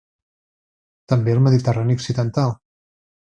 També 1.13 1.35
al 1.35 1.43
Mediterrani 1.49 1.99
Occidental. 1.99 2.57